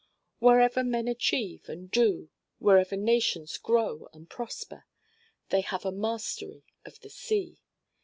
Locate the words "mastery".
5.91-6.65